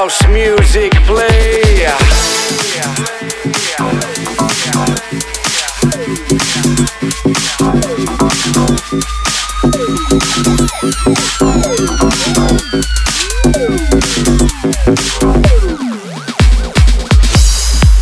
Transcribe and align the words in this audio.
house 0.00 0.28
music 0.28 0.92
play. 1.06 1.84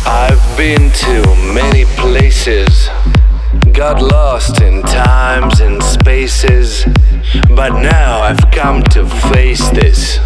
I've 0.05 0.55
been 0.55 0.91
to 0.91 1.35
many 1.51 1.85
places, 1.95 2.89
got 3.73 4.03
lost 4.03 4.61
in 4.61 4.83
times 4.83 5.61
and 5.61 5.81
spaces, 5.81 6.85
but 7.55 7.81
now 7.81 8.19
I've 8.19 8.51
come 8.51 8.83
to 8.91 9.03
face 9.31 9.67
this. 9.71 10.19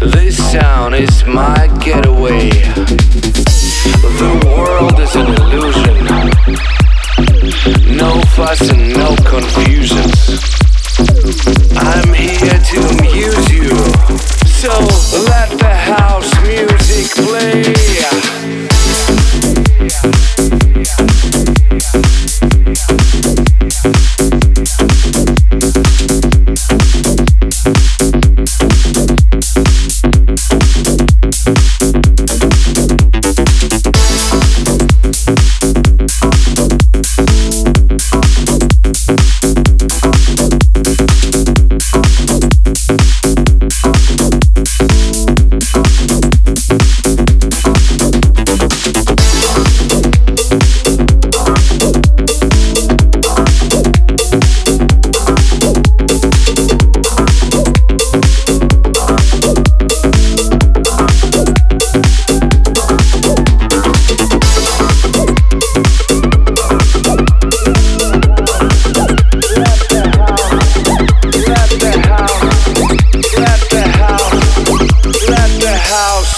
This 0.00 0.36
sound 0.52 0.94
is 0.94 1.24
my 1.24 1.68
getaway. 1.82 2.50
The 4.20 4.42
world 4.46 5.00
is 5.00 5.16
an 5.16 5.26
illusion, 5.26 6.04
no 7.96 8.20
fuss 8.36 8.60
and 8.68 8.92
no 8.92 9.16
confusions. 9.24 10.36
I'm 11.76 12.12
here 12.12 12.58
to 12.58 12.78
amuse 12.98 13.50
you, 13.50 13.70
so 14.46 14.95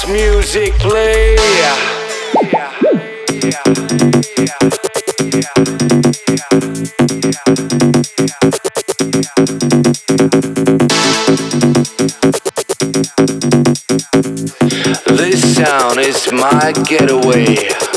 music 0.08 0.72
play. 0.74 1.36
This 15.06 15.56
sound 15.56 16.00
is 16.00 16.32
my 16.32 16.72
getaway. 16.86 17.87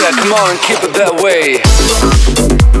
Come 0.00 0.32
on 0.32 0.56
keep 0.56 0.82
it 0.82 0.94
that 0.94 1.20
way. 1.22 2.79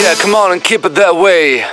Yeah, 0.00 0.14
come 0.20 0.34
on 0.34 0.52
and 0.52 0.62
keep 0.62 0.84
it 0.84 0.94
that 0.94 1.16
way. 1.16 1.64